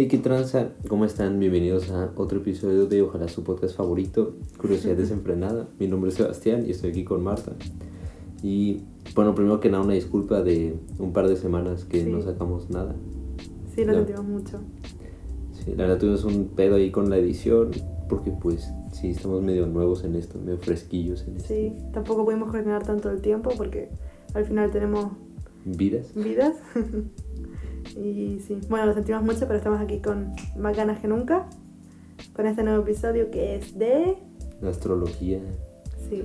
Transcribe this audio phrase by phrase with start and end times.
[0.00, 1.40] Hey, qué tranza, ¿cómo están?
[1.40, 5.66] Bienvenidos a otro episodio de Ojalá su podcast favorito, Curiosidad Desenfrenada.
[5.80, 7.50] Mi nombre es Sebastián y estoy aquí con Marta.
[8.40, 8.82] Y
[9.16, 12.08] bueno, primero que nada, una disculpa de un par de semanas que Sí.
[12.12, 12.94] no sacamos nada.
[13.74, 14.60] Sí, lo sentimos mucho.
[15.64, 17.72] Sí, la verdad tuvimos un pedo ahí con la edición,
[18.08, 21.48] porque pues sí, estamos medio nuevos en esto, medio fresquillos en esto.
[21.48, 23.88] Sí, tampoco pudimos coordinar tanto el tiempo porque
[24.32, 25.08] al final tenemos
[25.64, 26.14] Vidas.
[26.14, 26.54] vidas.
[27.96, 31.46] y sí, bueno, lo sentimos mucho, pero estamos aquí con más ganas que nunca.
[32.34, 34.16] Con este nuevo episodio que es de...
[34.60, 35.40] La astrología.
[36.08, 36.24] Sí,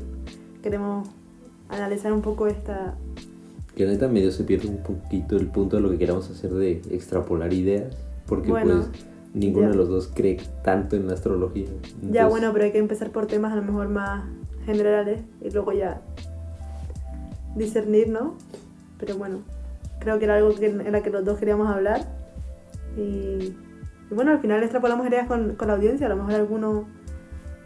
[0.61, 1.07] queremos
[1.69, 2.95] analizar un poco esta...
[3.75, 6.81] Que neta medio se pierde un poquito el punto de lo que queramos hacer de
[6.91, 7.95] extrapolar ideas,
[8.27, 9.71] porque Bueno, pues ninguno ya.
[9.71, 11.67] de los dos cree tanto en la astrología.
[12.11, 14.25] Ya bueno, pero hay que empezar por temas a lo mejor más
[14.65, 16.01] generales y luego ya
[17.55, 18.35] discernir, ¿no?
[18.99, 19.39] Pero bueno,
[19.99, 22.01] creo que era algo que, en la que los dos queríamos hablar.
[22.97, 23.01] Y,
[24.09, 26.07] y bueno, al final extrapolamos ideas con, con la audiencia.
[26.07, 26.87] A lo mejor alguno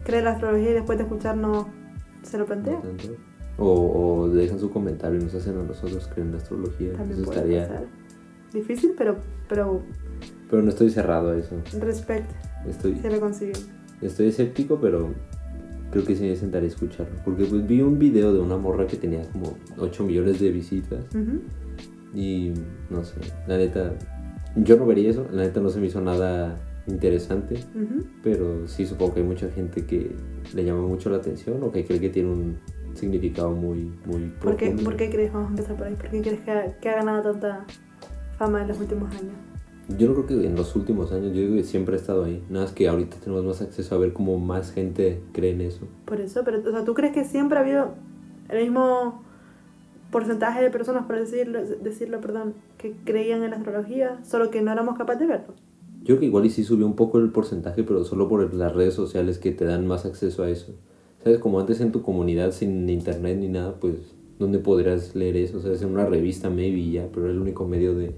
[0.04, 1.66] cree la astrología y después de escucharnos
[2.22, 2.80] se lo plantea.
[3.58, 6.92] O, o dejan su comentario y nos hacen a nosotros creer en la astrología.
[6.92, 7.68] También Eso puede estaría.
[7.68, 7.86] pasar.
[8.52, 9.16] Difícil, pero,
[9.48, 9.82] pero
[10.48, 11.56] Pero no estoy cerrado a eso.
[11.80, 12.30] respect,
[12.66, 13.56] Estoy, se lo consiguen.
[14.00, 15.10] estoy escéptico, pero
[15.90, 17.16] creo que sí me sentaré a escucharlo.
[17.24, 21.04] Porque pues vi un video de una morra que tenía como 8 millones de visitas.
[21.14, 21.40] Ujú.
[22.14, 22.52] Y
[22.90, 23.92] no sé, la neta,
[24.56, 27.62] yo no vería eso, la neta no se me hizo nada interesante,
[28.22, 30.16] pero sí supongo que hay mucha gente que
[30.54, 32.58] le llama mucho la atención o que cree que tiene un
[32.94, 34.84] significado muy, muy ¿Por qué, profundo.
[34.84, 35.32] ¿Por qué crees?
[35.32, 35.94] Vamos a empezar por ahí.
[35.94, 37.66] ¿Por qué crees que ha, que ha ganado tanta
[38.38, 39.34] fama en los últimos años?
[39.96, 42.44] Yo no creo que en los últimos años, yo digo que siempre ha estado ahí,
[42.50, 45.88] nada más que ahorita tenemos más acceso a ver cómo más gente cree en eso.
[46.04, 47.94] Por eso, pero o sea, ¿tú crees que siempre ha habido
[48.50, 49.22] el mismo
[50.10, 54.72] porcentaje de personas, por decirlo, decirlo perdón, que creían en la astrología, solo que no
[54.72, 55.54] éramos capaces de verlo?
[56.00, 58.74] Yo creo que igual y sí subió un poco el porcentaje, pero solo por las
[58.74, 60.74] redes sociales que te dan más acceso a eso.
[61.22, 61.38] ¿Sabes?
[61.38, 63.94] Como antes en tu comunidad sin internet ni nada, pues,
[64.38, 65.60] ¿dónde podrías leer eso?
[65.60, 65.82] ¿Sabes?
[65.82, 68.14] En una revista maybe ya, pero era el único medio de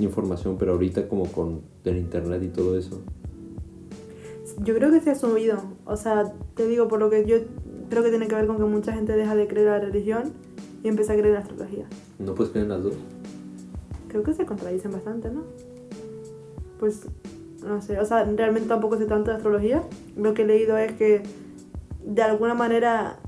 [0.00, 3.00] información, pero ahorita como con el internet y todo eso.
[4.62, 7.36] Yo creo que se ha subido, o sea, te digo, por lo que yo
[7.88, 10.32] creo que tiene que ver con que mucha gente deja de creer en la religión
[10.84, 11.86] y empieza a creer en la astrología.
[12.20, 12.94] ¿No puedes creer en las dos?
[14.08, 15.42] Creo que se contradicen bastante, ¿no?
[16.78, 17.06] Pues,
[17.66, 19.82] no sé, o sea, realmente tampoco sé tanto de astrología.
[20.16, 21.22] Lo que he leído es que,
[22.04, 23.18] de alguna manera,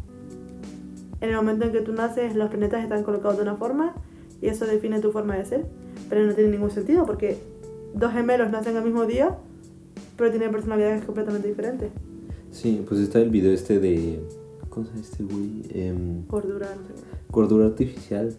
[1.22, 3.94] en el momento en que tú naces, los planetas están colocados de una forma
[4.42, 5.66] y eso define tu forma de ser.
[6.10, 7.38] Pero no tiene ningún sentido porque
[7.94, 9.34] dos gemelos nacen al mismo día,
[10.18, 11.90] pero tienen personalidades completamente diferentes.
[12.50, 14.20] Sí, pues está el video este de...
[14.76, 15.62] ¿Cómo se llama este güey?
[15.70, 16.26] Em,
[17.30, 18.36] Cordura, Artificial,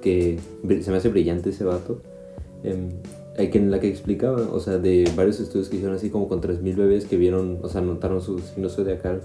[0.00, 0.38] que
[0.80, 2.00] se me hace brillante ese vato,
[2.62, 2.88] em,
[3.36, 6.26] hay que en la que explicaba, o sea, de varios estudios que hicieron así como
[6.26, 9.20] con 3.000 bebés que vieron, o sea, notaron su signo zodiacal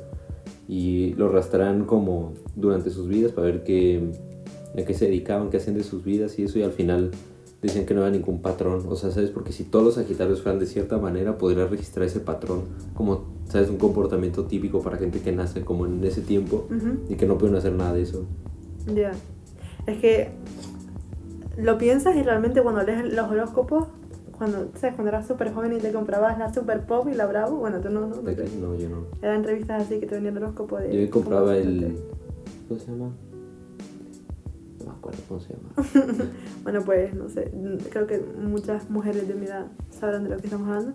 [0.67, 4.11] y lo rastran como durante sus vidas para ver qué,
[4.77, 7.11] a qué se dedicaban, qué hacían de sus vidas y eso y al final
[7.61, 9.31] decían que no había ningún patrón, o sea, ¿sabes?
[9.31, 12.61] Porque si todos los Sagitarios fueran de cierta manera, podrías registrar ese patrón
[12.93, 13.69] como, ¿sabes?
[13.69, 16.99] Un comportamiento típico para gente que nace como en ese tiempo Ujú.
[17.09, 18.25] y que no pueden hacer nada de eso.
[18.93, 19.11] Ya.
[19.87, 20.31] Es que
[21.57, 23.87] lo piensas y realmente cuando lees los horóscopos,
[24.37, 24.95] cuando, ¿sabes?
[24.95, 27.89] cuando eras súper joven y te comprabas la Super Pop y la Bravo, bueno, tú
[27.89, 28.15] no, no.
[28.15, 29.03] No, yo no.
[29.21, 31.05] Eran revistas así que te venían el horóscopo de...
[31.05, 31.97] Yo compraba el.
[32.69, 33.11] ¿Cómo se llama?
[34.99, 36.23] Acuerdo cómo se llama.
[36.63, 37.51] Bueno, pues, no sé,
[37.89, 40.93] creo que muchas mujeres de mi edad sabrán de lo que estamos hablando.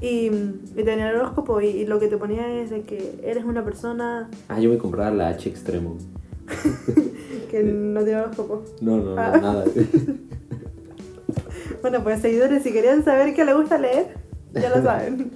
[0.00, 3.20] Y, y te venía el horóscopo y, y lo que te ponía es de que
[3.22, 5.96] eres una persona Ah, yo me compraba la H Extremo.
[7.50, 8.64] que no tiene horóscopo.
[8.80, 9.38] No, no, no, Ah.
[9.40, 9.64] nada.
[11.80, 14.14] Bueno, pues seguidores, si querían saber qué le gusta leer,
[14.52, 15.32] ya lo saben.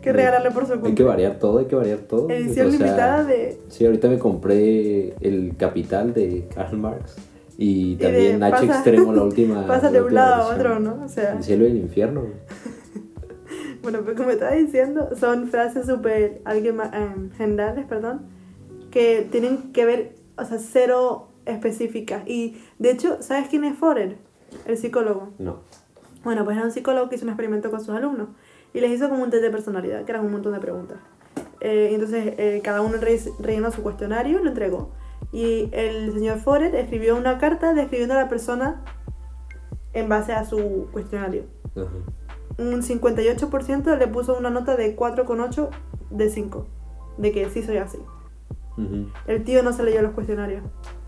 [0.00, 1.08] que regalarle por su hay que cumpleaños.
[1.14, 2.30] variar todo, hay que variar todo.
[2.30, 3.58] Edición O sea, limitada de...
[3.68, 7.16] Sí, ahorita me compré el Capital de Karl Marx.
[7.62, 9.66] Y de también H pasa- Extremo, la última.
[9.66, 10.72] Pasa de un lado a versión.
[10.72, 11.04] otro, ¿no?
[11.04, 12.22] O sea, El cielo y el infierno.
[13.82, 18.22] bueno, pues como estaba diciendo, son frases súper em, generales, perdón,
[18.90, 22.22] que tienen que ver, o sea, cero específicas.
[22.26, 24.16] Y de hecho, ¿sabes quién es Forer?
[24.66, 25.30] El psicólogo.
[25.38, 25.60] No.
[26.24, 28.28] Bueno, pues era un psicólogo que hizo un experimento con sus alumnos
[28.74, 30.98] y les hizo como un test de personalidad, que eran un montón de preguntas.
[31.60, 34.90] Eh, entonces eh, cada uno re- rellenó su cuestionario y lo entregó.
[35.32, 38.82] Y el señor Forer escribió una carta describiendo a la persona
[39.92, 41.44] en base a su cuestionario.
[41.76, 41.88] Ajá.
[42.58, 45.68] Un 58% le puso una nota de 4,8
[46.10, 46.66] de 5,
[47.16, 47.98] de que sí soy así.
[49.26, 50.62] El tío no se leyó los cuestionarios.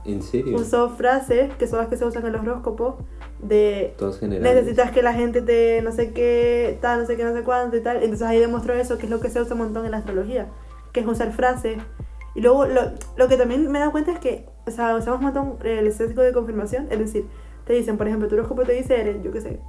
[0.05, 0.57] ¿En serio?
[0.57, 2.97] Usó frases que son las que se usan en los horóscopos
[3.41, 7.43] de necesitas que la gente te no sé qué, tal, no sé qué, no sé
[7.43, 7.97] cuánto y tal.
[7.99, 10.49] Entonces ahí demostró eso, que es lo que se usa un montón en la astrología,
[10.93, 11.79] que es usar frases.
[12.35, 12.81] Y luego lo,
[13.17, 15.93] lo que también me he dado cuenta es que, o sea, usamos un montón el
[15.93, 17.27] sesgo de confirmación, es decir,
[17.67, 19.61] te dicen, por ejemplo, tu horóscopo te dice, eres, yo qué sé,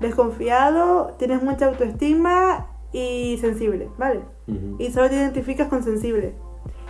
[0.00, 4.20] desconfiado, tienes mucha autoestima y sensible, ¿vale?
[4.46, 4.76] Ujú.
[4.78, 6.34] Y solo te identificas con sensible.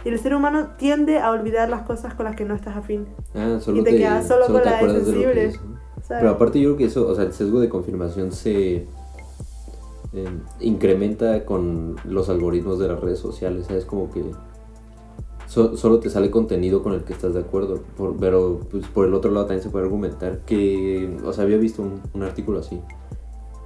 [0.05, 3.07] Y el ser humano tiende a olvidar las cosas con las que no estás afín.
[3.35, 5.53] Ah, solo y te quedas solo con te la de de sensible.
[5.53, 5.67] ¿sabes?
[6.09, 8.87] Pero aparte yo creo que eso, o sea, el sesgo de confirmación se
[10.13, 10.29] eh,
[10.61, 13.85] incrementa con los algoritmos de las redes sociales, ¿sabes?
[13.85, 14.23] Como que
[15.49, 19.07] so- solo te sale contenido con el que estás de acuerdo, por- pero pues, por
[19.07, 22.61] el otro lado también se puede argumentar que, o sea, había visto un, un artículo
[22.61, 22.81] así,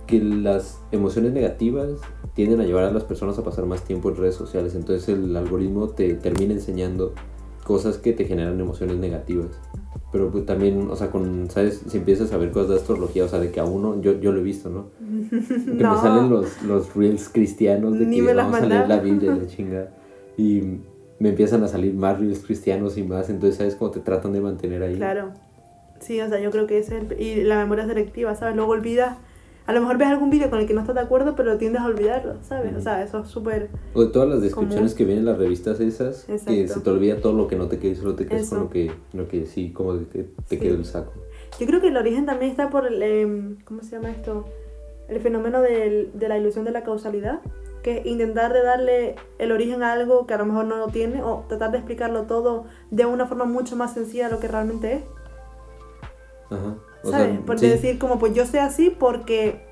[0.06, 1.88] que las emociones negativas
[2.34, 5.36] tienden a llevar a las personas a pasar más tiempo en redes sociales, entonces el
[5.36, 7.12] algoritmo te termina enseñando
[7.64, 9.48] cosas que te generan emociones negativas.
[10.10, 11.82] Pero pues también, o sea, con, ¿sabes?
[11.88, 14.32] Si empiezas a ver cosas de astrología, o sea, de que a uno, yo, yo
[14.32, 14.86] lo he visto, ¿no?
[15.30, 15.94] Que No.
[15.94, 18.98] me salen los, los reels cristianos de Ni que vamos a leer la.
[18.98, 19.96] Biblia y la chingada.
[20.36, 20.60] Y
[21.22, 23.76] me empiezan a salir más reels cristianos y más, entonces, ¿sabes?
[23.76, 24.96] Cómo te tratan de mantener ahí.
[24.96, 25.30] Claro.
[26.00, 27.20] Sí, o sea, yo creo que es el...
[27.20, 28.56] Y la memoria selectiva, ¿sabes?
[28.56, 29.16] Luego olvidas...
[29.64, 31.80] A lo mejor ves algún vídeo con el que no estás de acuerdo, pero tiendes
[31.82, 32.70] a olvidarlo, ¿sabes?
[32.72, 32.82] O Ujú.
[32.82, 33.68] sea, eso es súper...
[33.94, 36.74] O de todas las descripciones Como- que vienen en las revistas esas, que Exacto.
[36.74, 38.90] se te olvida todo lo que no te quedó solo te quedas con lo que,
[39.12, 40.58] lo que sí, como que te Sí.
[40.58, 41.12] quedó el saco.
[41.60, 43.00] Yo creo que el origen también está por el...
[43.00, 44.46] em, ¿Cómo se llama esto?
[45.08, 47.38] El fenómeno del- de la ilusión de la causalidad.
[47.82, 50.88] Que es intentar de darle el origen a algo que a lo mejor no lo
[50.88, 54.48] tiene o tratar de explicarlo todo de una forma mucho más sencilla de lo que
[54.48, 55.02] realmente es.
[56.50, 56.76] Ajá.
[57.04, 57.32] O ¿Sabes?
[57.36, 59.66] sea, por sí, decir como pues yo sé así porque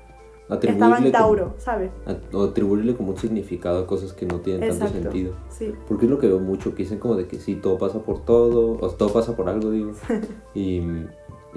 [0.49, 1.91] estaba en atribuirle como- Tauro, ¿sabes?
[2.33, 5.03] o atribuirle como un significado a cosas que no tienen tanto Exacto.
[5.03, 5.33] sentido.
[5.49, 5.73] Sí.
[5.87, 8.25] Porque es lo que veo mucho, que dicen como de que sí, todo pasa por
[8.25, 9.91] todo, o todo pasa por algo, digo.
[10.53, 10.81] y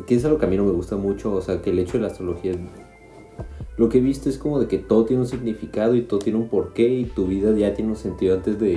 [0.06, 1.94] que es algo que a mí no me gusta mucho, o sea, que el hecho
[1.94, 2.52] de la astrología,
[3.76, 6.38] lo que he visto es como de que todo tiene un significado y todo tiene
[6.38, 8.76] un porqué y tu vida ya tiene un sentido antes de,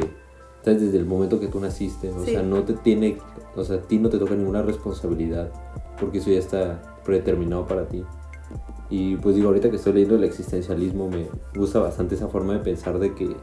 [0.64, 0.82] ¿sabes?
[0.82, 2.32] Desde el momento que tú naciste, o Sí.
[2.32, 3.18] sea, no te tiene,
[3.56, 5.52] o sea, a ti no te toca ninguna responsabilidad,
[6.00, 8.04] porque eso ya está predeterminado para ti.
[8.90, 12.60] Y pues digo, ahorita que estoy leyendo el existencialismo, me gusta bastante esa forma de
[12.60, 13.36] pensar de que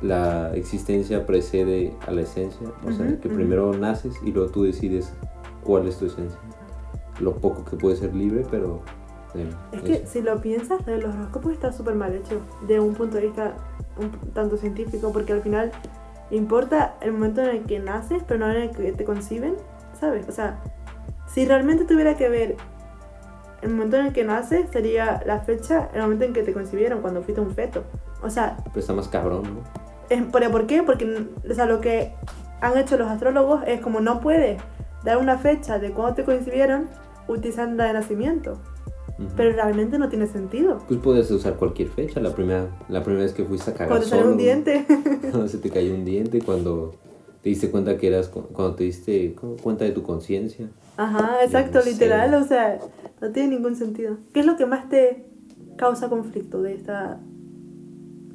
[0.00, 2.68] la existencia precede a la esencia.
[2.86, 5.12] O sea, que primero naces y luego tú decides
[5.64, 6.38] cuál es tu esencia.
[7.20, 8.80] Lo poco que puede ser libre, pero...
[9.34, 13.16] eh, Es que si lo piensas, los horóscopos está súper mal hecho, de un punto
[13.16, 13.54] de vista
[13.98, 15.72] un tanto científico, porque al final
[16.30, 19.54] importa el momento en el que naces, pero no en el que te conciben,
[19.98, 20.28] ¿sabes?
[20.28, 20.60] O sea,
[21.26, 22.56] si realmente tuviera que ver
[23.60, 27.00] el momento en el que naces, sería la fecha, el momento en que te concibieron,
[27.00, 27.84] cuando fuiste un feto.
[28.22, 29.82] O sea, Pero está más cabrón, ¿no?
[30.08, 30.82] es, ¿pero ¿por qué?
[30.82, 32.14] Porque o sea, lo que
[32.60, 34.60] han hecho los astrólogos es como no puedes
[35.04, 36.88] dar una fecha de cuando te concibieron
[37.28, 38.60] utilizando la de nacimiento.
[39.36, 40.78] Pero realmente no tiene sentido.
[40.88, 42.20] Pues puedes usar cualquier fecha.
[42.20, 44.84] La primera, la primera vez que fuiste a cagar Cuando te solo, un diente.
[45.30, 46.94] Cuando se te cayó un diente, cuando
[47.42, 48.28] te diste cuenta que eras...
[48.28, 50.68] Cuando te diste cu- cuenta de tu conciencia.
[50.96, 51.92] Ajá, exacto, no sé.
[51.92, 52.78] literal, o sea,
[53.20, 54.16] no tiene ningún sentido.
[54.32, 55.24] ¿Qué es lo que más te
[55.76, 57.20] causa conflicto de esta...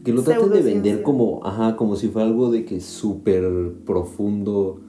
[0.04, 4.80] Que lo traten de vender como, ajá, como si fuera algo de que súper profundo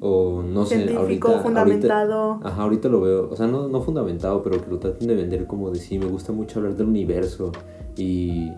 [0.00, 2.22] o no sé, Científico, ahorita, fundamentado.
[2.32, 5.14] ahorita, ajá, ahorita lo veo, o sea, no, no fundamentado, pero que lo traten de
[5.14, 7.52] vender como de sí, me gusta mucho hablar del universo
[7.96, 8.50] y,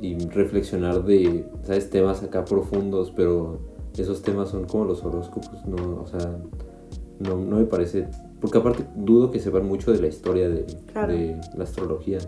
[0.00, 1.88] y reflexionar de, ¿sabes?
[1.90, 3.58] Temas acá profundos, pero
[3.96, 6.36] esos temas son como los horóscopos, no, o sea,
[7.18, 8.06] no, no me parece,
[8.40, 11.12] porque aparte dudo que sepan mucho de la historia de, Claro.
[11.12, 12.18] de la astrología.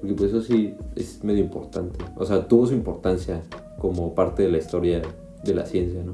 [0.00, 1.98] Porque pues eso sí es medio importante.
[2.16, 3.42] O sea, tuvo su importancia
[3.78, 5.00] como parte de la historia
[5.42, 6.12] de la ciencia, ¿no?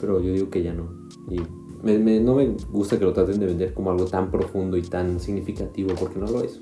[0.00, 1.01] Pero yo digo que ya no.
[1.28, 1.40] Y
[1.82, 5.18] me- no me gusta que lo traten de vender como algo tan profundo y tan
[5.20, 6.60] significativo, porque no lo es.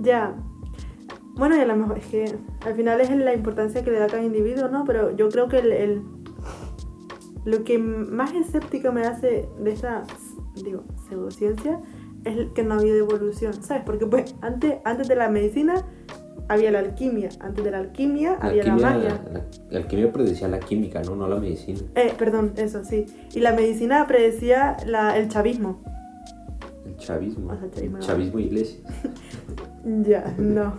[0.00, 0.34] Ya.
[1.34, 4.06] Bueno, y a lo mejor es que al final es la importancia que le da
[4.06, 4.84] cada individuo, ¿no?
[4.84, 6.02] Pero yo creo que el,
[7.44, 10.04] lo que más escéptica me hace de esta,
[10.62, 11.80] digo, pseudociencia
[12.24, 13.82] es que no ha habido evolución, ¿sabes?
[13.84, 15.74] Porque pues antes, antes de la medicina
[16.48, 19.20] había la alquimia, antes de la alquimia La había la alquimia, magia.
[19.32, 21.16] la, la alquimia predecía la química, ¿no?
[21.16, 21.80] No la medicina.
[21.94, 23.06] Eh, perdón, eso sí.
[23.34, 25.82] Y la medicina predecía la, el chavismo.
[26.86, 27.52] El chavismo.
[27.52, 28.78] O sea, el chavismo El chavismo iglesia.
[29.84, 30.76] Ya, no.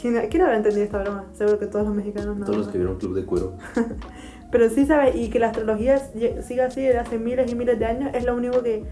[0.00, 1.26] ¿Quién, ¿Quién habrá entendido esta broma?
[1.32, 2.44] Seguro que todos los mexicanos no.
[2.44, 3.56] Todos los que vieron Club de Cuero.
[4.50, 5.14] Pero sí, ¿sabes?
[5.14, 5.98] Y que la astrología
[6.42, 8.84] siga así desde hace miles y miles de años es lo único que...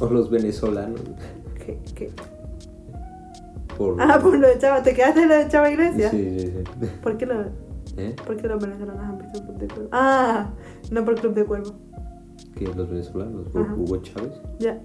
[0.00, 1.00] O los venezolanos.
[1.64, 2.10] que, que-
[3.80, 3.96] Por...
[3.98, 4.82] Ah, por lo de Chava.
[4.82, 6.10] ¿Te quedaste en lo de Chava Iglesia?
[6.10, 6.86] Sí, sí, sí.
[7.02, 7.46] ¿Por, qué lo,
[7.96, 8.14] ¿Eh?
[8.26, 9.88] ¿Por qué los venezolanos han visto Club de Cuervo?
[9.90, 10.50] Ah,
[10.90, 11.72] no por Club de Cuervo.
[12.54, 13.74] Que los venezolanos, por Ajá.
[13.74, 14.34] Hugo Chávez.
[14.58, 14.78] Ya.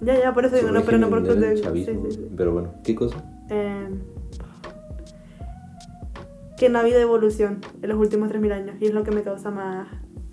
[0.00, 1.56] Ya, ya, por eso digo, no, pero no por el.
[1.56, 2.10] Sí, chavismo.
[2.10, 2.28] sí, sí.
[2.36, 3.24] Pero bueno, ¿qué cosa?
[3.48, 3.90] Eh,
[6.58, 9.22] que no ha habido evolución en los últimos 3.000 años y es lo que me
[9.22, 9.86] causa más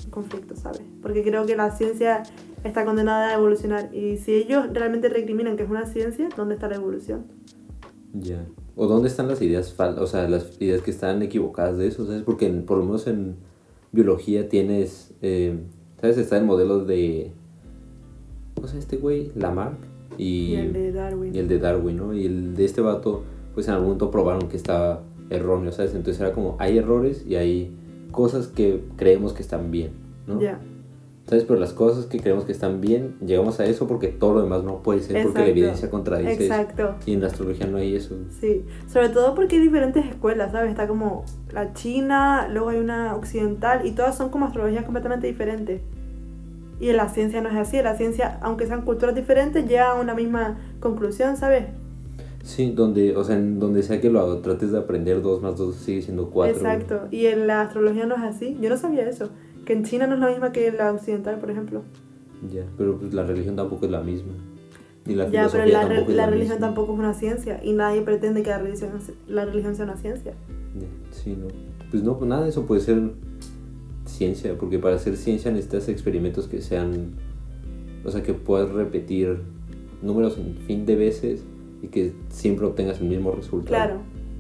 [0.10, 0.82] conflicto, ¿sabes?
[1.04, 2.24] Porque creo que la ciencia
[2.64, 6.68] está condenada a evolucionar y si ellos realmente recriminan que es una ciencia, ¿dónde está
[6.68, 7.43] la evolución?
[8.14, 8.46] Ya.
[8.76, 12.06] ¿O dónde están las ideas fal o sea, las ideas que están equivocadas de eso?
[12.06, 12.22] ¿Sabes?
[12.24, 13.36] Porque en- por lo menos en
[13.92, 15.58] biología tienes, eh,
[16.00, 16.18] ¿sabes?
[16.18, 17.32] Está el modelo de,
[18.56, 19.32] ¿cómo se llama este güey?
[19.36, 19.78] Lamarck
[20.18, 21.36] y, Y, el de Darwin.
[21.36, 22.14] y el de Darwin, ¿no?
[22.14, 23.24] Y el de este vato,
[23.56, 25.96] pues en algún momento probaron que estaba erróneo, ¿sabes?
[25.96, 27.72] Entonces era como, hay errores y hay
[28.12, 29.92] cosas que creemos que están bien,
[30.28, 30.40] ¿no?
[30.40, 30.60] Ya,
[31.26, 31.46] ¿Sabes?
[31.46, 34.64] Pero las cosas que creemos que están bien, llegamos a eso porque todo lo demás
[34.64, 35.50] no puede ser, porque la Exacto.
[35.52, 36.44] evidencia contradice eso.
[36.44, 36.96] exacto.
[37.06, 38.16] Y en la astrología no hay eso.
[38.42, 40.72] Sí, sobre todo porque hay diferentes escuelas, ¿sabes?
[40.72, 45.82] Está como la china, luego hay una occidental y todas son como astrologías completamente diferentes.
[46.82, 49.92] Y en la ciencia no es así, en la ciencia, aunque sean culturas diferentes, llega
[49.92, 51.68] a una misma conclusión, ¿sabes?
[52.44, 55.74] Sí, donde, o sea, en donde sea que lo trates de aprender, 2 más 2
[55.74, 56.58] sigue siendo 4.
[56.58, 59.30] Exacto, y en la astrología no es así, yo no sabía eso,
[59.66, 61.82] que en China no es la misma que en la occidental, por ejemplo.
[62.52, 64.34] Ya, pero pues la religión tampoco es la misma.
[65.06, 66.68] Ni la ya, pero la, re- tampoco es la la religión misma.
[66.68, 68.92] tampoco es una ciencia y nadie pretende que la religión,
[69.28, 70.34] la religión sea una ciencia.
[70.80, 71.48] Ya, Sí, no.
[71.92, 73.02] Pues no, pues nada de eso puede ser
[74.06, 77.12] ciencia, porque para hacer ciencia necesitas experimentos que sean,
[78.06, 79.40] o sea, que puedas repetir
[80.02, 81.44] números en fin de veces
[81.82, 83.68] y que siempre obtengas el mismo resultado.
[83.68, 83.98] Claro,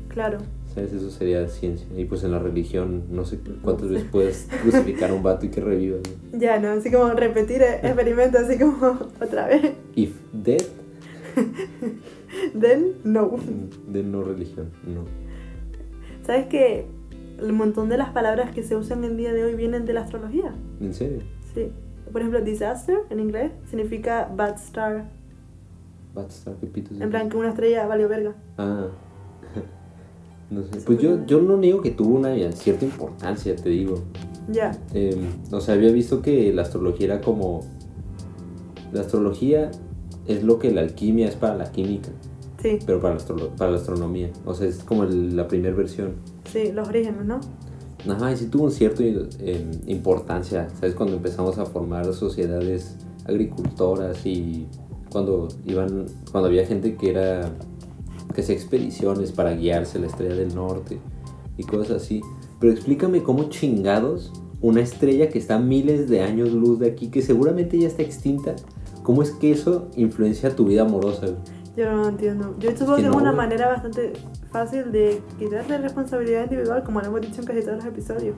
[0.10, 0.38] claro.
[0.74, 0.94] ¿Sabes?
[0.94, 1.86] Eso sería ciencia.
[1.96, 5.50] Y pues en la religión, no sé cuántas veces puedes crucificar a un vato y
[5.50, 5.98] que reviva.
[6.32, 6.40] ¿no?
[6.40, 6.70] Ya, ¿no?
[6.70, 9.74] Así como repetir eh, experimentos, así como otra vez.
[9.96, 10.64] If dead,
[12.60, 13.38] Then, no.
[13.88, 15.04] de no religión, no.
[16.26, 16.86] ¿Sabes que
[17.40, 20.02] el montón de las palabras que se usan el día de hoy vienen de la
[20.02, 20.54] astrología?
[20.80, 21.20] ¿En serio?
[21.54, 21.72] Sí.
[22.12, 25.10] Por ejemplo, disaster en inglés significa bad star.
[26.14, 27.00] Bad Star, ¿qué pitos?
[27.02, 28.36] En plan, que una estrella valió verga.
[28.58, 28.88] Ah.
[30.54, 30.80] No sé.
[30.86, 33.96] Pues yo, yo no niego que tuvo una cierta importancia, te digo.
[34.52, 34.72] Ya.
[34.94, 35.18] Eh,
[35.52, 37.62] o sea, había visto que la astrología era como...
[38.92, 39.72] La astrología
[40.28, 42.10] es lo que la alquimia es para la química,
[42.62, 43.22] Sí, pero para la,
[43.58, 44.30] para la astronomía.
[44.46, 46.14] O sea, es como el- la primera versión.
[46.46, 47.40] sí, los orígenes, ¿no?
[48.08, 50.94] Ajá, y sí tuvo un cierto eh, importancia, ¿sabes?
[50.94, 54.68] Cuando empezamos a formar sociedades agricultoras y
[55.10, 57.50] cuando iban, cuando había gente que era,
[58.34, 61.00] que hacía expediciones para guiarse a la estrella del norte
[61.58, 62.22] y cosas así.
[62.60, 67.10] Pero explícame cómo chingados una estrella que está a miles de años luz de aquí,
[67.10, 68.56] que seguramente ya está extinta,
[69.04, 71.28] ¿cómo es que eso influencia tu vida amorosa?
[71.76, 72.56] Yo no lo entiendo.
[72.60, 73.36] Yo supongo que que es una güey.
[73.36, 74.14] manera bastante
[74.52, 78.36] fácil de quitarle responsabilidad individual, como lo hemos dicho en casi todos los episodios.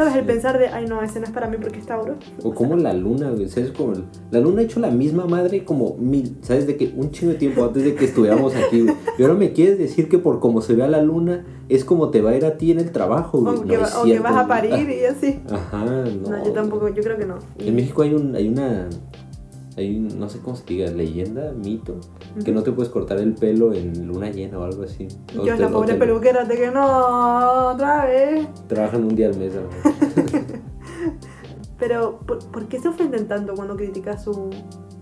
[0.00, 0.16] ¿Sabes?
[0.16, 2.16] El pensar de, ay no, ese no es para mí porque es Tauro.
[2.42, 3.70] O como la luna, güey, ¿sabes?
[3.70, 3.92] Como
[4.30, 6.66] la luna ha hecho la misma madre como mil, ¿sabes?
[6.66, 8.94] De que un chingo de tiempo antes de que estuviéramos aquí, güey.
[9.18, 12.20] Y ahora me quieres decir que por como se vea la luna es como te
[12.20, 13.54] va a ir a ti en el trabajo, güey.
[13.56, 15.40] O, No que, va- o que vas a parir y así.
[15.50, 16.30] Ajá, no.
[16.30, 17.36] No, yo tampoco, yo creo que no.
[17.58, 18.88] En México hay un, hay una,
[19.80, 21.96] hay no sé cómo se diga, leyenda, mito,
[22.44, 25.08] que no te puedes cortar el pelo en luna llena o algo así.
[25.38, 28.46] O Yo, te- la pobre te- peluquera, de que no, otra vez.
[28.68, 29.52] Trabajan un día al mes.
[31.78, 34.50] Pero, ¿por, por qué se ofenden tanto cuando criticas su...?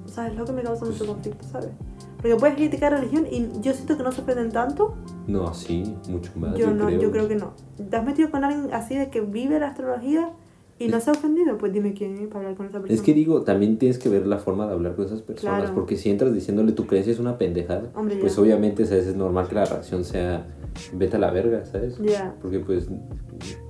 [0.07, 0.37] ¿Sabes?
[0.37, 1.71] Lo que me causa mucho conflicto, ¿sabes?
[2.17, 4.95] Porque puedes criticar religión y yo siento que no se ofenden tanto.
[5.27, 6.57] No, sí, mucho más.
[6.57, 7.53] Yo, no, yo creo que no.
[7.91, 10.31] ¿Te has metido con alguien así de que vive la astrología
[10.79, 11.59] y no se ha ofendido?
[11.59, 12.95] Pues dime quién es para hablar con esa persona.
[12.95, 15.75] Es que digo, también tienes que ver la forma de hablar con esas personas, Claro.
[15.75, 18.21] porque si entras diciéndole tu creencia es una pendejada, Hombre, ya.
[18.21, 19.07] pues obviamente ¿sabes?
[19.07, 20.47] es normal que la reacción sea
[20.95, 21.99] vete a la verga, ¿sabes?
[21.99, 22.35] Ya.
[22.41, 22.89] Porque pues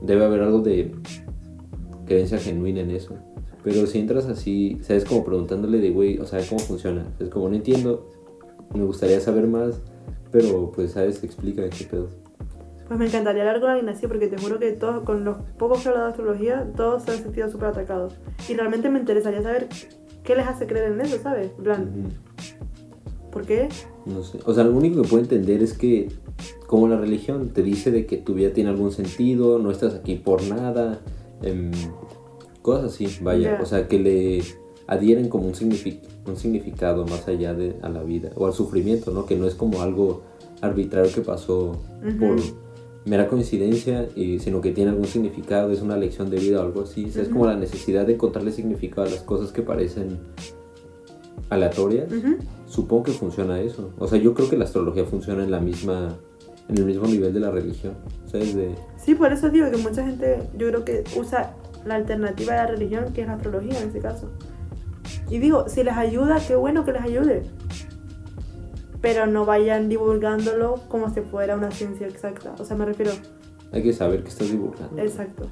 [0.03, 0.95] debe haber algo de
[2.07, 3.15] creencia genuina en eso.
[3.65, 5.05] Pero si entras así, ¿sabes?
[5.05, 7.07] Como preguntándole de, güey, o sea, ¿cómo funciona?
[7.19, 8.09] Es como no entiendo,
[8.75, 9.81] me gustaría saber más,
[10.31, 11.23] pero pues, ¿sabes?
[11.25, 12.09] Explícame qué pedo.
[12.88, 15.83] Pues me encantaría hablar con alguien así porque te juro que todos, con los pocos
[15.83, 18.14] que he hablado de astrología, todos se han sentido súper atacados.
[18.49, 19.68] Y realmente me interesaría saber
[20.25, 21.50] qué les hace creer en eso, ¿sabes?
[21.59, 22.12] En plan.
[23.30, 23.68] ¿por qué?
[24.07, 24.38] No sé.
[24.47, 26.09] O sea, lo único que puedo entender es que,
[26.66, 30.14] como la religión te dice de que tu vida tiene algún sentido, no estás aquí
[30.16, 30.99] por nada,
[31.42, 31.71] em,
[32.62, 33.59] cosas así, vaya.
[33.59, 33.62] Ya.
[33.62, 34.42] O sea, que le
[34.87, 39.11] adhieren como un, signifi- un significado más allá de a la vida o al sufrimiento,
[39.12, 39.26] ¿no?
[39.26, 40.23] Que no es como algo
[40.62, 41.76] arbitrario que pasó
[42.18, 42.37] por
[43.09, 46.83] mera coincidencia, y, sino que tiene algún significado, es una lección de vida o algo
[46.83, 47.07] así.
[47.07, 50.19] O sea, es como la necesidad de encontrarle significado a las cosas que parecen
[51.50, 52.11] aleatorias.
[52.67, 53.91] Supongo que funciona eso.
[53.99, 56.17] O sea, yo creo que la astrología funciona en la misma,
[56.69, 57.95] en el mismo nivel de la religión.
[58.27, 58.55] ¿Sabes?
[58.55, 61.55] De, Sí, por eso digo que mucha gente, yo creo que usa
[61.87, 64.29] la alternativa de la religión, que es la astrología en este caso.
[65.31, 67.43] Y digo, si les ayuda, qué bueno que les ayude.
[69.00, 72.55] Pero no vayan divulgándolo como si fuera una ciencia exacta.
[72.59, 73.12] O sea, me refiero.
[73.73, 75.00] Hay que saber que estás divulgando.
[75.00, 75.47] Exacto.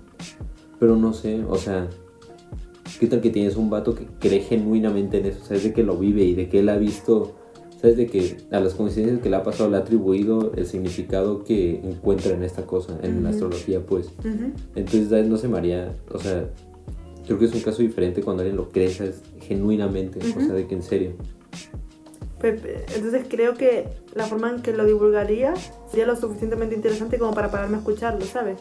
[0.78, 1.88] Pero no sé, o sea,
[2.98, 5.44] ¿qué tal que tienes un vato que cree genuinamente en eso?
[5.44, 7.34] ¿Sabes de que lo vive y de que él ha visto,
[7.80, 11.44] sabes de que a las coincidencias que le ha pasado le ha atribuido el significado
[11.44, 14.10] que encuentra en esta cosa, en la astrología, pues?
[14.74, 15.26] Entonces, ¿sabes?
[15.28, 16.48] no se me haría, o sea,
[17.26, 19.22] creo que es un caso diferente cuando alguien lo cree, ¿sabes?
[19.40, 20.40] Genuinamente, o Ujú.
[20.46, 21.12] sea, de que en serio.
[22.48, 25.54] Entonces creo que la forma en que lo divulgaría
[25.90, 28.58] sería lo suficientemente interesante como para pararme a escucharlo, ¿sabes?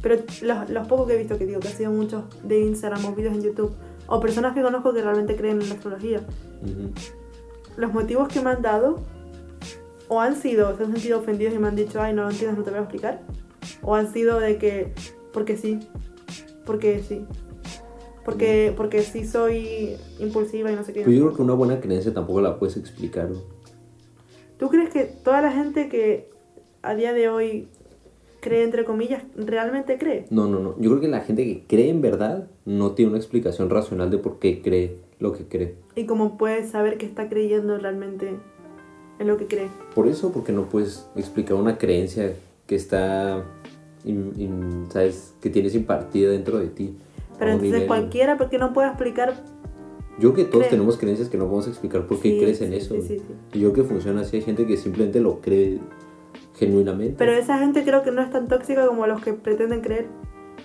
[0.00, 3.04] Pero los, los pocos que he visto que digo que ha sido muchos de Instagram
[3.04, 3.72] o vídeos en YouTube
[4.06, 6.20] o personas que conozco que realmente creen en la astrología,
[6.62, 6.90] Ujú.
[7.76, 9.00] los motivos que me han dado
[10.08, 12.58] o han sido, se han sentido ofendidos y me han dicho, ay, no lo entiendes,
[12.58, 13.20] no te voy a explicar,
[13.82, 14.92] o han sido de que,
[15.32, 15.80] porque sí,
[16.66, 17.24] porque sí,
[18.24, 21.02] porque, porque sí soy impulsiva y no sé qué.
[21.02, 23.30] Pues yo creo que una buena creencia tampoco la puedes explicar.
[23.30, 23.38] ¿no?
[24.58, 26.28] ¿Tú crees que toda la gente que
[26.82, 27.68] a día de hoy
[28.40, 30.26] cree, entre comillas, realmente cree?
[30.30, 30.74] No, no, no.
[30.80, 34.18] Yo creo que la gente que cree en verdad no tiene una explicación racional de
[34.18, 35.74] por qué cree lo que cree.
[35.96, 38.34] ¿Y cómo puedes saber que está creyendo realmente
[39.18, 39.68] en lo que cree?
[39.94, 42.34] Por eso, porque no puedes explicar una creencia
[42.66, 43.44] que está,
[44.04, 45.34] in- in- ¿sabes?
[45.40, 46.96] Que tienes impartida dentro de ti.
[47.44, 49.34] Pero entonces nivel- cualquiera, porque no puede explicar
[50.18, 50.70] Yo que todos cree.
[50.70, 52.94] tenemos creencias que no podemos explicar por qué Sí, crees en eso.
[52.94, 53.34] sí, sí, sí.
[53.58, 54.36] Y yo que funciona así.
[54.36, 55.80] Hay gente que simplemente lo cree
[56.54, 57.14] genuinamente.
[57.18, 60.06] Pero esa gente creo que no es tan tóxica como los que pretenden creer.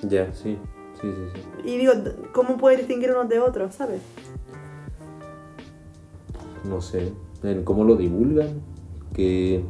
[0.08, 0.58] Ya, sí.
[1.02, 1.70] Sí, sí, sí.
[1.70, 1.94] Y digo,
[2.34, 4.02] ¿cómo puede distinguir unos de otros, sabes?
[6.68, 7.14] No sé.
[7.44, 8.62] En cómo lo divulgan.
[9.14, 9.64] ¿Qué,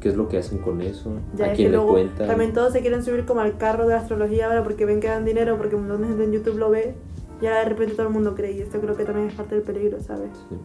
[0.00, 1.10] qué es lo que hacen con eso?
[1.36, 2.26] Ya ¿A quién le cuentan?
[2.26, 5.08] también todos se quieren subir como al carro de la astrología ahora porque ven que
[5.08, 6.94] dan dinero, porque un gente en YouTube lo ve
[7.40, 9.54] y ahora de repente todo el mundo cree y esto creo que también es parte
[9.54, 10.30] del peligro, ¿sabes?
[10.48, 10.56] Sí.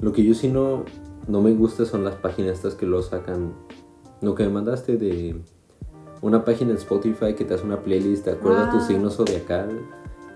[0.00, 0.84] Lo que yo sí no,
[1.28, 3.52] no me gusta son las páginas estas que lo sacan.
[4.20, 5.36] Lo que me mandaste de
[6.20, 8.86] una página en Spotify que te hace una playlist de acuerdo a tu Ah.
[8.86, 9.80] signo zodiacal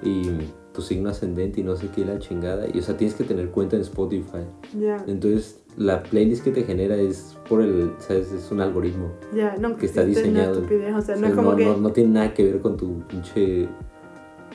[0.03, 0.31] y
[0.76, 2.66] tu signo ascendente y no sé qué la chingada.
[2.72, 4.44] Y o sea, tienes que tener cuenta en Spotify.
[4.78, 8.30] Ya, Entonces, la playlist que te genera es por el, ¿sabes?
[8.30, 9.10] Es un algoritmo.
[9.34, 10.62] ya, no, que está diseñado.
[10.62, 11.64] o sea, no sea, es como no, que...
[11.64, 13.68] no- no tiene nada que ver con tu pinche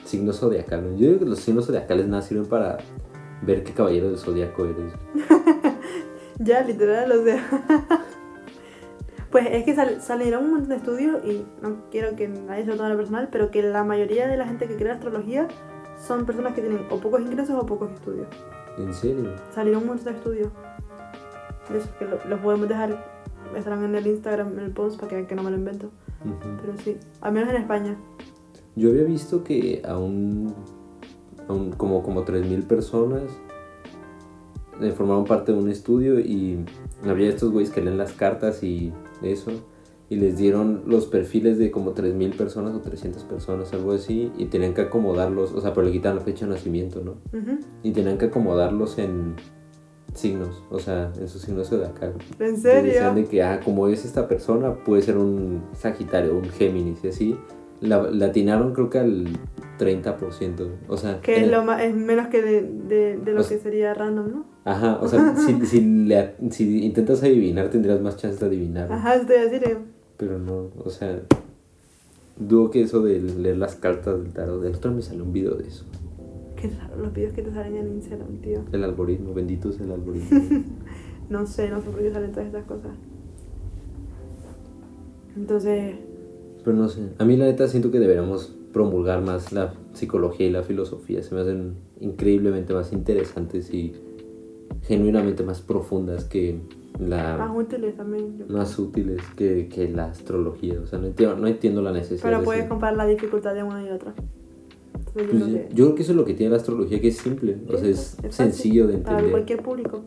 [0.05, 0.95] signo zodiacal.
[0.97, 2.77] Yo digo que los signos zodiacales nada sirven para
[3.45, 4.93] ver qué caballero del zodiaco eres.
[6.43, 7.47] Ya, literal, o sea.
[9.31, 12.71] pues es que sal- salieron un montón de estudios y no quiero que nadie se
[12.71, 15.47] lo tome personal, pero que la mayoría de la gente que cree astrología
[16.05, 18.27] son personas que tienen o pocos ingresos o pocos estudios.
[18.77, 19.31] ¿En serio?
[19.53, 20.49] Salieron montón de estudios.
[21.71, 23.05] De esos que lo- los podemos dejar,
[23.55, 25.87] estarán en el Instagram, en el post, para que vean que no me lo invento.
[26.25, 26.57] Ujú.
[26.61, 27.97] Pero sí, al menos en España.
[28.75, 30.53] Yo había visto que a un,
[31.47, 33.23] a un- como, como 3.000 personas
[34.81, 36.65] eh, formaron parte de un estudio y
[37.05, 39.51] había estos güeyes que leen las cartas y eso
[40.12, 44.45] y les dieron los perfiles de como 3.000 personas o 300 personas, algo así, y
[44.47, 47.12] tenían que acomodarlos, o sea, pero le quitan la fecha de nacimiento, ¿no?
[47.32, 47.60] Ujú.
[47.82, 49.36] Y tenían que acomodarlos en
[50.13, 52.17] signos, o sea, en sus signos zodiacales.
[52.39, 52.91] ¿En serio?
[52.91, 57.08] Decían de que, ah, como es esta persona, puede ser un Sagitario, un Géminis y
[57.08, 57.38] así.
[57.80, 59.26] La, la atinaron creo que al
[59.80, 60.67] 30%.
[60.88, 63.63] O sea, Que es, lo más, es menos que de, de, de lo sea- que
[63.63, 64.45] sería random, ¿no?
[64.65, 68.91] Ajá, o sea, si, si, le- si intentas adivinar tendrías más chance de adivinar.
[68.91, 69.63] Ajá, estoy a decir.
[69.67, 69.78] eh,
[70.21, 71.19] Pero no, o sea,
[72.38, 74.62] dudo que eso de leer las cartas del tarot.
[74.62, 75.84] Del otro me salió un video de eso.
[76.55, 78.62] Qué raro los vídeos que te salen en Instagram, tío.
[78.71, 80.39] El algoritmo, bendito es el algoritmo.
[81.31, 82.91] No sé, no sé por qué salen todas estas cosas.
[85.36, 85.95] Entonces,
[86.63, 90.51] Pero no sé, a mí la neta siento que deberíamos promulgar más la psicología y
[90.51, 91.23] la filosofía.
[91.23, 93.93] Se me hacen increíblemente más interesantes y
[94.84, 96.60] genuinamente más profundas que
[96.99, 98.38] más la útiles también.
[98.38, 98.58] yo creo.
[98.58, 100.80] más útiles que, que la astrología.
[100.82, 102.23] O sea, no entiendo, no entiendo la necesidad.
[102.23, 104.13] Pero de puedes comparar la dificultad de una y otra.
[105.13, 107.01] Entonces, yo Pues, creo que yo creo que eso es lo que tiene la astrología,
[107.01, 107.58] que es simple.
[107.67, 109.32] O sea, es, fácil sencillo de Para entender.
[109.32, 110.01] cualquier público.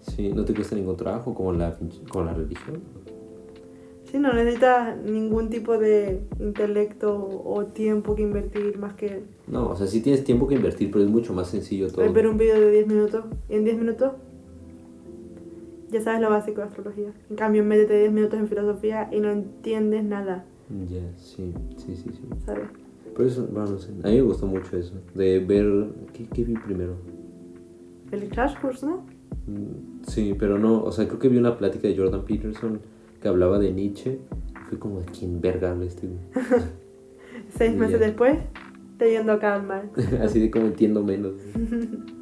[0.00, 1.76] Sí, no te cuesta ningún trabajo como la,
[2.08, 2.80] como la religión.
[4.10, 9.76] Sí, no necesitas ningún tipo de intelecto o tiempo que invertir más que No, o
[9.76, 12.10] sea, sí tienes tiempo que invertir, pero es mucho más sencillo todo.
[12.10, 13.24] ver un video de 10 minutos.
[13.50, 14.12] Y en 10 minutos
[15.90, 17.12] ya sabes lo básico de astrología.
[17.30, 20.44] En cambio, métete 10 minutos en filosofía y no entiendes nada,
[20.90, 22.22] Ya, sí, sí, sí, sí.
[22.44, 22.68] ¿sabes?
[23.14, 23.90] Pero eso, bueno, no sé.
[24.04, 24.94] A mí me gustó mucho eso.
[25.14, 25.88] De ver.
[26.12, 26.94] ¿Qué, qué vi primero?
[28.12, 28.98] El Crash Course, ¿no?
[29.46, 30.82] Mm, Sí, pero no.
[30.84, 32.80] O sea, creo que vi una plática de Jordan Peterson
[33.20, 34.18] que hablaba de Nietzsche.
[34.68, 36.06] Fue como de quién verga habla este.
[36.06, 36.20] güey?"
[37.56, 37.78] Seis Ya.
[37.78, 38.38] meses después,
[39.00, 39.88] leyendo a Karl Marx.
[40.20, 41.32] Así de como entiendo menos.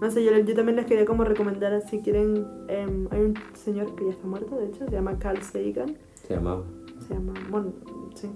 [0.00, 3.94] No sé, yo, yo también les quería como recomendar, si quieren, em, hay un señor
[3.96, 5.96] que ya está muerto, de hecho, se llama Carl Sagan.
[6.14, 6.64] Se llamaba.
[7.06, 7.72] Se llama, bueno,
[8.14, 8.28] sí.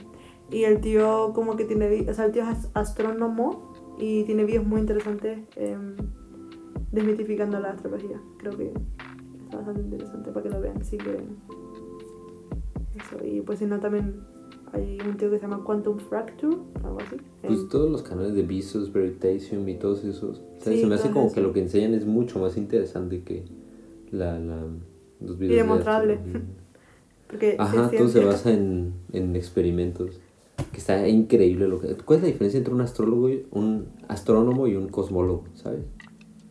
[0.51, 4.66] Y el tío como que tiene, o sea, el tío es astrónomo y tiene vídeos
[4.66, 5.96] muy interesantes em,
[6.90, 8.20] desmitificando la astrología.
[8.38, 8.72] Creo que
[9.44, 11.37] está bastante interesante para que lo vean si quieren.
[12.96, 14.20] Eso, y pues si no también
[14.72, 17.16] hay un tío que se llama Quantum Fracture, algo así.
[17.42, 20.38] Pues Em, todos los canales de Visus, Veritasium y todos esos.
[20.61, 20.78] ¿sabes?
[20.78, 21.35] Sí, se me hace como esos.
[21.35, 23.44] que lo que enseñan es mucho más interesante que
[24.11, 24.62] la, la,
[25.20, 25.56] los videos.
[25.56, 26.14] de demostrable.
[26.14, 26.42] astrología.
[27.28, 30.20] porque sí Ajá, es todo se basa en, en experimentos.
[30.70, 31.94] Que está increíble lo que.
[31.96, 35.85] ¿Cuál es la diferencia entre un astrólogo, y- un astrónomo y un cosmólogo, sabes?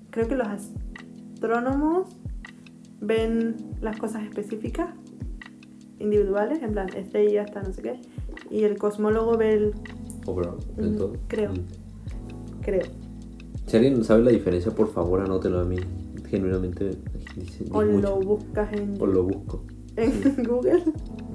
[0.09, 2.09] Creo que los astrónomos
[2.99, 4.89] ven las cosas específicas,
[5.99, 8.01] individuales, en plan estrellas, hasta no sé qué.
[8.51, 9.73] Y el cosmólogo ve el.
[10.25, 11.13] Overall, en Mm, todo.
[11.27, 11.51] creo.
[11.53, 12.61] Mm.
[12.61, 12.81] creo.
[13.65, 15.77] Si alguien sabe la diferencia, por favor, anótelo a mí.
[16.29, 16.91] Genuinamente.
[17.35, 18.15] dice- O lo mucho.
[18.19, 19.63] buscas en, O lo busco.
[19.95, 20.11] en
[20.47, 20.83] Google.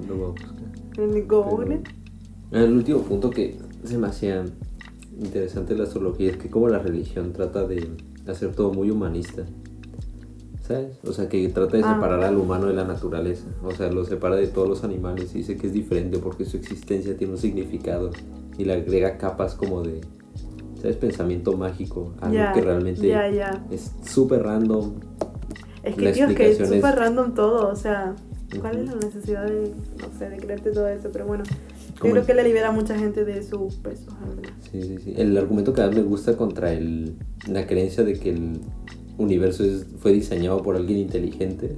[0.07, 0.53] Lo voy a buscar.
[0.97, 1.81] En Google.
[2.51, 4.45] Pero, el último punto que se me hacía
[5.19, 7.87] interesante de la astrología es que como la religión trata de
[8.27, 9.45] hacer todo muy humanista.
[10.67, 10.97] ¿Sabes?
[11.07, 11.95] O sea, que trata de Ah.
[11.95, 13.45] separar al humano de la naturaleza.
[13.63, 16.57] O sea, lo separa de todos los animales y dice que es diferente porque su
[16.57, 18.11] existencia tiene un significado
[18.57, 20.01] y le agrega capas como de,
[20.81, 20.97] ¿sabes?
[20.97, 22.13] Pensamiento mágico.
[22.19, 23.13] Algo que realmente
[23.71, 24.95] es súper random.
[25.83, 27.69] Es que, tío, es que es súper random todo.
[27.69, 28.13] O sea,
[28.59, 31.09] ¿cuál es la necesidad de, no sé, de creerte todo eso?
[31.13, 31.45] Pero bueno,
[31.95, 34.11] yo creo que le libera a mucha gente de su peso.
[34.69, 35.13] Sí, sí, sí.
[35.15, 37.15] El argumento que más me gusta contra el,
[37.49, 38.59] la creencia de que el
[39.17, 41.75] universo es- fue diseñado por alguien inteligente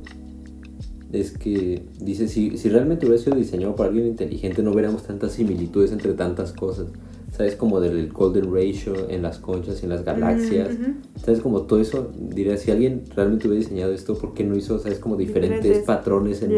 [1.11, 5.31] es que dice, si, si realmente hubiera sido diseñado por alguien inteligente no veríamos tantas
[5.31, 6.87] similitudes entre tantas cosas.
[7.31, 7.55] ¿Sabes?
[7.55, 10.69] Como del golden ratio en las conchas y en las galaxias.
[10.73, 10.91] Ujú.
[11.23, 11.39] ¿Sabes?
[11.41, 14.97] Como todo eso, diría, si alguien realmente hubiera diseñado esto, ¿por qué no hizo, ¿sabes?
[14.99, 15.85] Como diferentes, Diferentes.
[15.85, 16.51] patrones en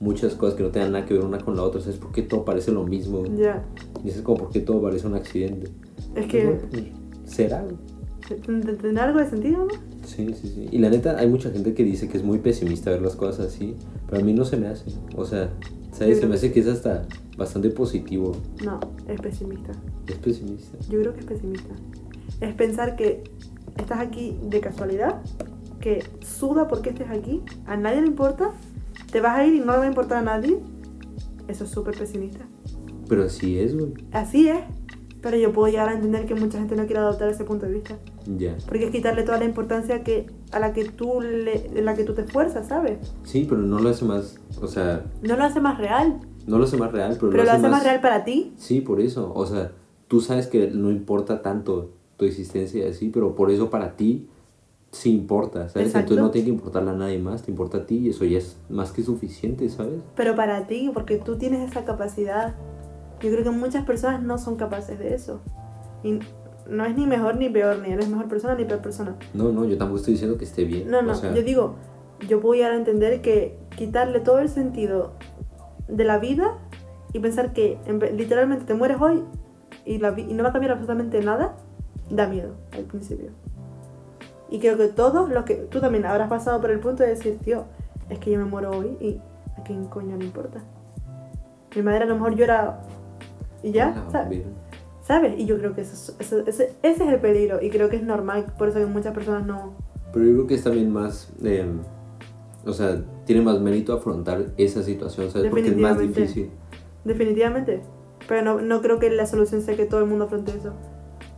[0.00, 1.80] muchas cosas que no tengan nada que ver una con la otra?
[1.80, 1.98] ¿Sabes?
[1.98, 3.24] ¿Por qué todo parece lo mismo?
[3.36, 3.64] Ya.
[4.04, 5.68] Y eso es como, ¿por qué todo parece un accidente?
[5.68, 5.72] Es
[6.14, 6.82] Pues que bueno, pues,
[7.24, 7.64] ¿Será?
[8.28, 9.74] ¿Tend- tendrá algo de sentido, ¿no?
[10.04, 10.68] Sí, sí, sí.
[10.70, 13.46] Y la neta, hay mucha gente que dice que es muy pesimista ver las cosas
[13.46, 13.74] así,
[14.08, 14.84] pero a mí no se me hace.
[15.16, 15.50] O sea,
[15.92, 16.20] ¿sabes?
[16.20, 18.32] Se me hace que es hasta bastante positivo.
[18.64, 19.72] No, es pesimista.
[20.06, 20.78] Es pesimista.
[20.88, 21.74] Yo creo que es pesimista.
[22.40, 23.24] Es pensar que
[23.76, 25.20] estás aquí de casualidad,
[25.80, 28.52] que suda porque estés aquí, a nadie le importa,
[29.10, 30.58] te vas a ir y no le va a importar a nadie.
[31.48, 32.46] Eso es súper pesimista.
[33.08, 33.92] Pero así es, güey.
[34.12, 34.58] Así es,
[35.20, 37.72] pero yo puedo llegar a entender que mucha gente no quiere adoptar ese punto de
[37.74, 37.96] vista.
[38.26, 38.56] Ya.
[38.66, 42.04] Porque es quitarle toda la importancia que, a la que tú le, en la que
[42.04, 43.14] tú te esfuerzas, ¿sabes?
[43.22, 46.64] Sí, pero no lo hace más, o sea, No lo hace más real, no lo
[46.64, 48.52] hace más real, pero, pero lo hace más real para ti.
[48.56, 49.32] Sí, por eso.
[49.34, 49.72] O sea,
[50.08, 54.28] tú sabes que no importa tanto tu existencia así, pero por eso para ti
[54.90, 55.88] sí importa, ¿sabes?
[55.88, 56.14] Exacto.
[56.14, 58.38] Entonces no tiene que importarle a nadie más, te importa a ti y eso ya
[58.38, 60.00] es más que suficiente, ¿sabes?
[60.14, 62.54] Pero para ti, porque tú tienes esa capacidad.
[63.20, 65.40] Yo creo que muchas personas no son capaces de eso.
[66.02, 66.20] Y
[66.68, 69.16] no es ni mejor ni peor, ni eres mejor persona ni peor persona.
[69.34, 70.90] No, no, yo tampoco estoy diciendo que esté bien.
[70.90, 71.76] No, no, o sea, yo digo,
[72.28, 75.12] yo puedo llegar a entender que quitarle todo el sentido
[75.88, 76.58] de la vida
[77.12, 77.78] y pensar que
[78.14, 79.22] literalmente te mueres hoy
[79.84, 81.56] y, la, y no va a cambiar absolutamente nada,
[82.10, 83.30] da miedo al principio.
[84.50, 87.38] Y creo que todos los que tú también habrás pasado por el punto de decir,
[87.38, 87.64] tío,
[88.08, 89.20] es que yo me muero hoy y
[89.58, 90.60] a quién coño le importa.
[91.74, 92.80] Mi madre a lo mejor llora
[93.62, 94.44] y ya, ¿sabes?
[95.06, 95.38] ¿Sabes?
[95.38, 97.96] Y yo creo que eso, es- eso- ese, ese es el peligro y creo que
[97.96, 99.74] es normal, por eso que muchas personas no...
[100.12, 101.64] Pero yo creo que es también más, eh,
[102.64, 105.48] o sea, tiene más mérito afrontar esa situación, ¿sabes?
[105.50, 106.50] Porque es más difícil.
[107.04, 107.82] Definitivamente.
[108.26, 110.72] Pero no, no creo que la solución sea que todo el mundo afronte eso.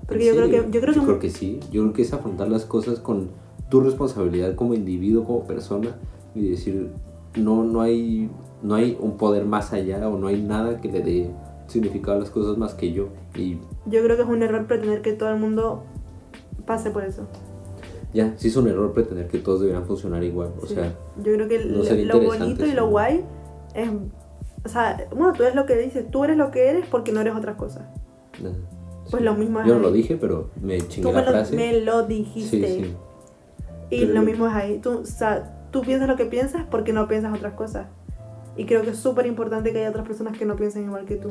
[0.07, 0.71] Porque yo ¿En creo, que, serio?
[0.71, 1.29] yo creo que...
[1.29, 1.61] sí.
[1.71, 3.29] Yo creo que es afrontar las cosas con
[3.69, 5.97] tu responsabilidad como individuo, como persona,
[6.35, 6.91] y decir,
[7.37, 8.31] no, no, hay,
[8.63, 11.31] no hay un poder más allá o no hay nada que le dé
[11.69, 13.09] significado las cosas más que yo.
[13.35, 15.85] Y Yo creo que es un error pretender que todo el mundo
[16.67, 17.27] pase por eso.
[18.15, 20.51] ya, sí es un error pretender que todos deberían funcionar igual.
[20.63, 20.75] O Sí.
[20.75, 23.23] sea, yo creo que no lo- lo bonito y lo guay
[23.75, 23.91] es...
[24.65, 27.21] O sea, bueno, tú eres lo que dices, tú eres lo que eres porque no
[27.21, 27.85] eres otras cosas.
[29.11, 31.33] Pues lo mismo es Yo no lo dije, pero me chingué Tú la me lo,
[31.33, 31.57] frase.
[31.57, 32.67] me lo dijiste.
[32.83, 32.97] sí.
[33.91, 34.79] Y Pero- lo mismo es ahí.
[34.81, 37.87] Tú, o sea, tú piensas lo que piensas porque no piensas otras cosas.
[38.57, 41.17] Y creo que es súper importante que haya otras personas que no piensen igual que
[41.17, 41.31] tú.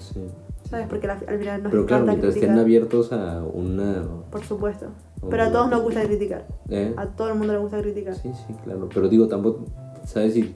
[0.00, 0.20] Sí.
[0.68, 0.86] ¿Sabes?
[0.88, 2.58] Porque la- al final nos Pero claro, mientras estén criticar.
[2.64, 4.04] abiertos a una...
[4.30, 4.86] Por supuesto.
[5.30, 6.46] Pero a todos nos gusta criticar.
[6.68, 6.92] ¿Eh?
[6.96, 8.14] A todo el mundo le gusta criticar.
[8.14, 8.88] Sí, sí, claro.
[8.92, 9.64] Pero digo, tampoco,
[10.04, 10.34] ¿sabes?
[10.34, 10.54] Si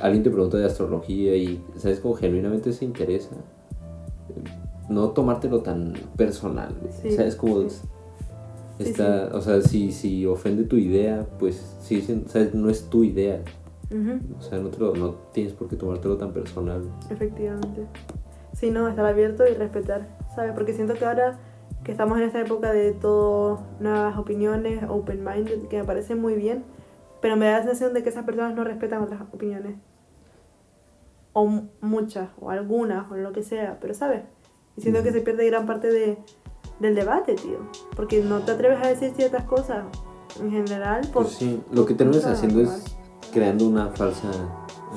[0.00, 1.98] alguien te pregunta de astrología y, ¿sabes?
[2.00, 3.30] Como genuinamente se interesa,
[4.88, 6.74] no tomártelo tan personal.
[7.02, 7.36] Sí, ¿Sabes?
[7.36, 7.80] Como, sí.
[8.78, 11.76] Sí, Está, o sea, si, si ofende tu idea, pues
[12.24, 13.42] o sea, no es tu idea.
[13.90, 16.82] Ujú, O sea, no, te lo- no tienes por qué tomártelo tan personal.
[17.10, 17.86] Efectivamente.
[18.52, 20.52] Sí, no, estar abierto y respetar, ¿sabes?
[20.52, 21.38] Porque siento que ahora
[21.84, 26.64] que estamos en esta época de todo, nuevas opiniones, open-minded, que me parece muy bien,
[27.20, 29.76] pero me da la sensación de que esas personas no respetan otras opiniones.
[31.32, 34.22] O mu- muchas, o algunas, o lo que sea, pero ¿sabes?
[34.76, 35.18] Y siento que Ujú.
[35.18, 36.18] se pierde gran parte de,
[36.80, 37.58] del debate, tío.
[37.96, 39.84] Porque no te atreves a decir ciertas cosas
[40.40, 41.02] en general.
[41.12, 42.96] Por, Pues sí, lo que terminas haciendo es.
[43.32, 44.30] Creando una falsa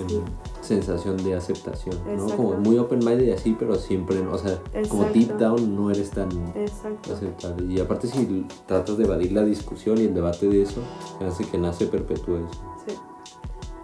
[0.07, 0.19] Sí.
[0.61, 2.25] sensación de aceptación, ¿no?
[2.35, 6.29] Como muy open-minded y así, pero siempre, o sea, como deep down no eres tan
[6.55, 7.13] Exacto.
[7.13, 7.71] aceptable.
[7.71, 10.81] Y aparte si tratas de evadir la discusión y el debate de eso,
[11.25, 12.61] hace que nace perpetúa eso.
[12.87, 12.95] Sí.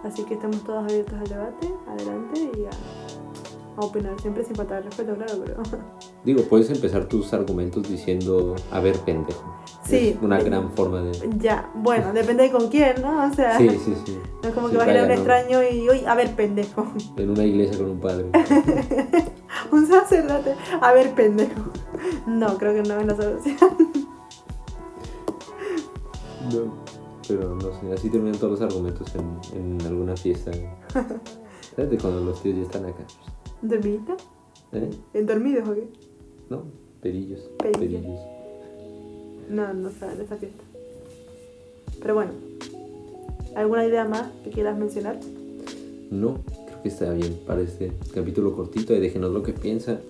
[0.02, 2.70] Así que estamos todos abiertos al debate, adelante y a,
[3.80, 5.62] a opinar, siempre sin faltar respeto, claro, pero...
[6.24, 9.54] Digo, puedes empezar tus argumentos diciendo, a ver, pendejo.
[9.86, 10.08] Sí.
[10.16, 11.12] Es una gran forma de...
[11.38, 13.26] ya, bueno, depende de con quién, ¿no?
[13.26, 14.18] O sea, Sí, sí, sí.
[14.42, 16.34] no es como Sí, que vas a ir a un extraño y, uy, a ver,
[16.36, 16.86] pendejo.
[17.16, 18.26] En una iglesia con un padre.
[19.72, 21.62] un sacerdote, a ver, pendejo.
[22.26, 23.56] No, creo que no es la solución.
[26.52, 26.74] No,
[27.28, 30.50] pero no sé, así terminan todos los argumentos en, en alguna fiesta.
[31.76, 31.90] ¿Sabes?
[31.90, 33.04] De cuando los tíos ya están acá.
[33.62, 34.16] ¿Dormidita?
[34.72, 34.90] ¿Eh?
[35.14, 35.88] ¿En dormidos o qué?
[36.50, 36.64] No,
[37.00, 37.40] perillos.
[37.58, 38.02] Perillos.
[38.02, 38.20] Perillos.
[39.48, 40.62] No, no saben esa fiesta.
[42.00, 42.32] Pero bueno,
[43.54, 45.18] ¿alguna idea más que quieras mencionar?
[46.10, 50.00] No, creo que está bien para este capítulo cortito y déjenos lo que piensan.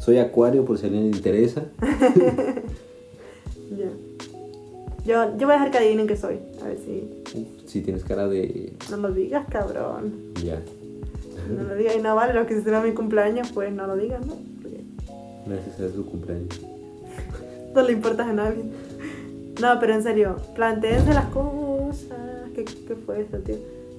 [0.00, 1.64] Soy Acuario por si a alguien le interesa.
[3.70, 3.90] Ya.
[5.04, 6.38] Yo, yo voy a dejar que adivinen qué soy.
[6.62, 7.22] A ver si.
[7.66, 8.72] Si tienes cara de...
[8.90, 10.32] No lo digas, cabrón.
[10.42, 10.62] Ya.
[11.54, 12.32] No lo digas y no vale.
[12.32, 14.36] Los que se celebran mi cumpleaños, pues no lo digan, ¿no?
[15.48, 16.60] Gracias a su cumpleaños.
[17.74, 18.64] no le importas a nadie.
[19.60, 22.18] No, pero en serio, planteense las cosas.
[22.54, 23.56] ¿Qué, qué fue esto, tío?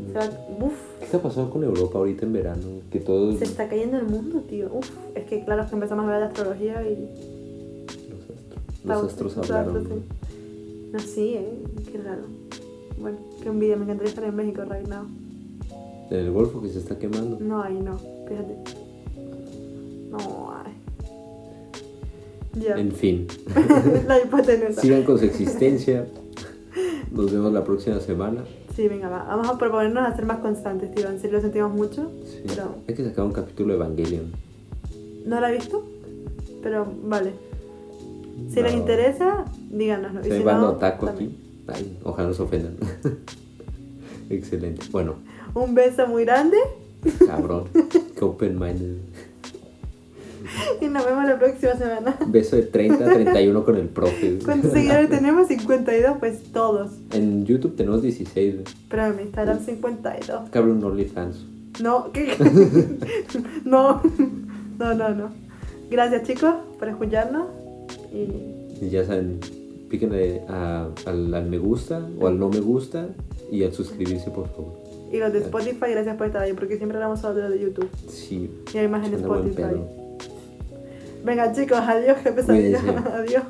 [0.08, 0.30] O sea,
[0.62, 2.68] uf, ¿Qué está pasando con Europa ahorita en verano?
[2.90, 3.38] Que todo...
[3.38, 4.70] se está cayendo el mundo, tío.
[4.74, 7.10] Uf, es que claro, es que empezamos a ver la astrología y.
[8.86, 9.84] Los astros, los astros hablaron.
[9.86, 10.30] sí.
[10.94, 11.64] No, sí, eh.
[11.92, 12.22] Qué raro.
[13.00, 13.76] Bueno, qué envidia.
[13.76, 15.06] Me encantaría estar en México right now.
[16.10, 17.38] En el Golfo que se está quemando.
[17.40, 17.98] No, ahí no.
[18.28, 18.56] Fíjate.
[20.12, 20.39] No.
[22.54, 22.76] Ya.
[22.78, 23.28] En fin,
[24.08, 24.82] la hipotenusa.
[24.82, 26.06] sigan con su existencia.
[27.12, 28.44] Nos vemos la próxima semana.
[28.76, 29.24] Sí, venga, va.
[29.24, 31.10] Vamos a proponernos a ser más constantes, tío.
[31.10, 32.10] En serio lo sentimos mucho.
[32.26, 32.42] Sí.
[32.48, 34.32] Pero Hay que sacar un capítulo de Evangelion.
[35.26, 35.86] no la he visto.
[36.64, 37.34] Pero vale.
[38.54, 40.22] Si les interesa, díganoslo.
[40.22, 41.10] Y Se si van no, también.
[41.10, 41.38] aquí.
[41.68, 42.76] Ay, ojalá no se ofendan.
[44.30, 44.86] Excelente.
[44.92, 45.16] Bueno,
[45.54, 46.58] Un beso muy grande
[47.26, 47.66] cabrón.
[48.18, 48.98] Qué open-minded.
[50.82, 52.18] Y nos vemos la próxima semana.
[52.28, 54.40] Beso de 30 a 31 con el profe.
[54.44, 55.48] ¿Cuántos seguidores tenemos?
[55.48, 56.92] 52, pues todos.
[57.12, 58.54] En YouTube tenemos 16.
[58.56, 58.66] güey.
[58.90, 60.50] Pero en Instagram 52.
[60.50, 61.46] Cabrón, un OnlyFans.
[61.82, 62.34] No, ¿qué?
[63.66, 64.02] no,
[64.78, 65.30] no, no, no.
[65.90, 67.48] Gracias chicos por escucharnos
[68.14, 69.40] y Y ya saben,
[69.90, 73.08] píquenle a- al, al me gusta o al no me gusta
[73.52, 74.74] y al suscribirse, por favor.
[75.12, 77.60] Y los de Spotify, gracias por estar ahí, porque siempre hablamos solo de los de
[77.60, 77.90] YouTube.
[78.08, 78.52] Sí.
[78.74, 79.64] Y hay más en Spotify.
[81.24, 82.80] Venga chicos, adiós, qué pesadilla.
[83.16, 83.44] Adiós.